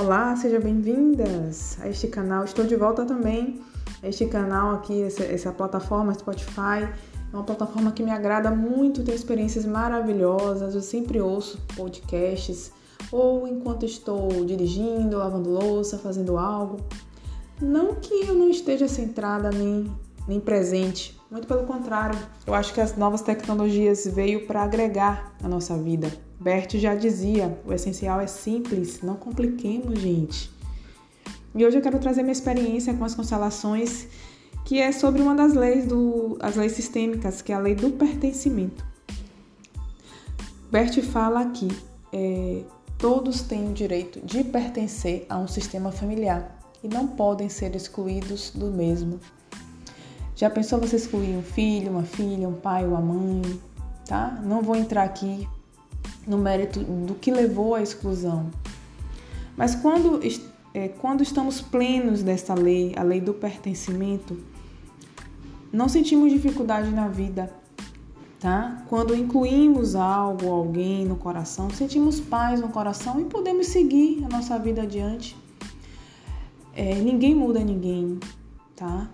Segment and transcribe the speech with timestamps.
[0.00, 2.44] Olá, sejam bem-vindas a este canal.
[2.44, 3.60] Estou de volta também
[4.00, 6.84] a este canal aqui, essa, essa, plataforma Spotify.
[7.32, 10.76] É uma plataforma que me agrada muito, tem experiências maravilhosas.
[10.76, 12.70] Eu sempre ouço podcasts
[13.10, 16.76] ou enquanto estou dirigindo, lavando louça, fazendo algo.
[17.60, 19.90] Não que eu não esteja centrada nem,
[20.28, 22.18] nem presente, muito pelo contrário.
[22.46, 27.58] Eu acho que as novas tecnologias veio para agregar a nossa vida Bert já dizia:
[27.66, 30.50] o essencial é simples, não compliquemos, gente.
[31.54, 34.06] E hoje eu quero trazer minha experiência com as constelações,
[34.64, 37.90] que é sobre uma das leis do, as leis sistêmicas, que é a lei do
[37.90, 38.86] pertencimento.
[40.70, 41.68] Bert fala aqui:
[42.12, 42.62] é,
[42.96, 48.52] todos têm o direito de pertencer a um sistema familiar e não podem ser excluídos
[48.54, 49.18] do mesmo.
[50.38, 53.42] Já pensou você excluir um filho, uma filha, um pai uma mãe?
[54.06, 54.40] Tá?
[54.44, 55.48] Não vou entrar aqui
[56.28, 58.48] no mérito do que levou à exclusão.
[59.56, 60.20] Mas quando,
[60.72, 64.38] é, quando estamos plenos dessa lei, a lei do pertencimento,
[65.72, 67.52] não sentimos dificuldade na vida,
[68.38, 68.84] tá?
[68.88, 74.56] Quando incluímos algo, alguém no coração, sentimos paz no coração e podemos seguir a nossa
[74.56, 75.36] vida adiante.
[76.76, 78.20] É, ninguém muda ninguém,
[78.76, 79.10] tá?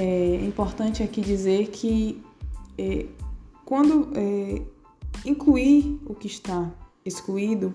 [0.00, 2.22] É, importante aqui dizer que
[2.78, 3.06] é,
[3.64, 4.62] quando é,
[5.24, 6.70] incluir o que está
[7.04, 7.74] excluído,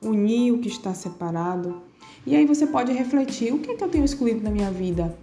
[0.00, 1.82] unir o que está separado.
[2.26, 5.14] E aí você pode refletir: o que é que eu tenho excluído na minha vida?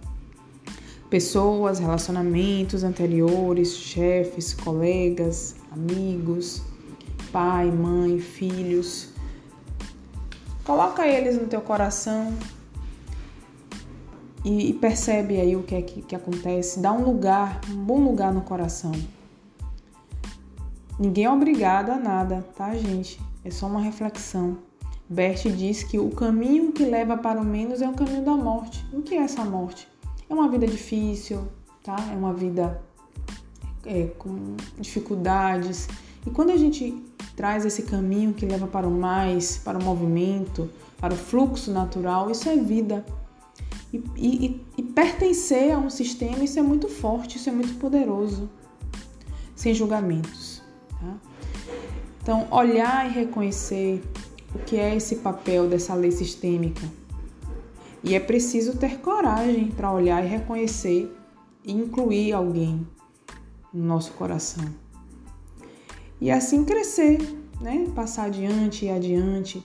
[1.10, 6.62] Pessoas, relacionamentos anteriores, chefes, colegas, amigos,
[7.32, 9.08] pai, mãe, filhos.
[10.62, 12.32] Coloca eles no teu coração
[14.44, 16.80] e, percebe aí o que é que, que acontece.
[16.80, 18.92] Dá um lugar, um bom lugar no coração.
[20.98, 23.20] Ninguém é obrigado a nada, tá, gente?
[23.44, 24.58] É só uma reflexão.
[25.08, 28.84] Bert diz que o caminho que leva para o menos é o caminho da morte.
[28.92, 29.88] O que é essa morte?
[30.28, 31.44] É uma vida difícil,
[31.82, 31.96] tá?
[32.12, 32.80] É uma vida
[33.86, 35.88] é, com dificuldades.
[36.26, 37.02] E quando a gente
[37.34, 40.68] traz esse caminho que leva para o mais, para o movimento,
[40.98, 43.04] para o fluxo natural, isso é vida.
[43.92, 48.48] E, e, e pertencer a um sistema, isso é muito forte, isso é muito poderoso,
[49.56, 50.62] sem julgamentos.
[50.90, 51.16] Tá?
[52.22, 54.02] Então, olhar e reconhecer
[54.54, 56.86] o que é esse papel dessa lei sistêmica.
[58.04, 61.14] E é preciso ter coragem para olhar e reconhecer
[61.64, 62.86] e incluir alguém
[63.72, 64.64] no nosso coração.
[66.20, 67.18] E assim crescer,
[67.60, 67.86] né?
[67.94, 69.64] Passar adiante e adiante.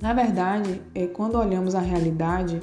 [0.00, 2.60] Na verdade, é quando olhamos a realidade,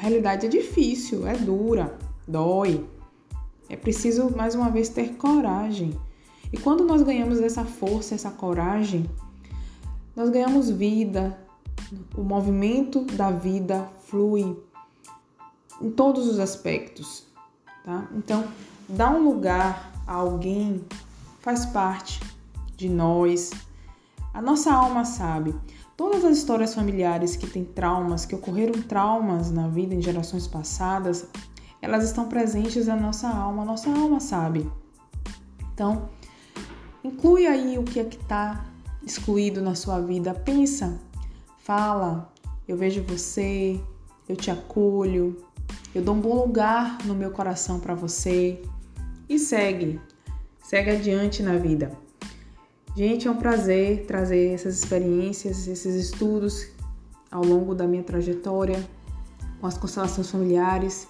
[0.00, 2.88] a realidade é difícil, é dura, dói.
[3.68, 5.94] É preciso mais uma vez ter coragem
[6.52, 9.08] e quando nós ganhamos essa força, essa coragem,
[10.16, 11.38] nós ganhamos vida,
[12.16, 14.56] o movimento da vida flui
[15.80, 17.24] em todos os aspectos,
[17.84, 18.08] tá?
[18.16, 18.44] Então,
[18.88, 20.84] dar um lugar a alguém
[21.38, 22.20] faz parte
[22.76, 23.50] de nós.
[24.34, 25.54] A nossa alma sabe.
[26.00, 31.26] Todas as histórias familiares que têm traumas, que ocorreram traumas na vida em gerações passadas,
[31.82, 33.66] elas estão presentes na nossa alma.
[33.66, 34.66] Nossa alma sabe.
[35.74, 36.08] Então,
[37.02, 38.64] Inclui aí o que é que está
[39.02, 40.32] excluído na sua vida.
[40.32, 40.98] Pensa,
[41.58, 42.32] fala,
[42.66, 43.78] eu vejo você,
[44.26, 45.36] eu te acolho,
[45.94, 48.62] eu dou um bom lugar no meu coração para você
[49.28, 50.00] e segue,
[50.62, 51.92] segue adiante na vida.
[52.96, 56.66] Gente, é um prazer trazer essas experiências, esses estudos
[57.30, 58.84] ao longo da minha trajetória
[59.60, 61.06] com as constelações familiares.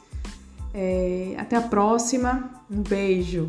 [0.75, 3.49] É, até a próxima, um beijo!